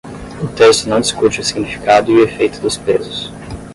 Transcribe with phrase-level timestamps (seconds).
[0.43, 3.31] O texto não discute o significado e o efeito dos pesos.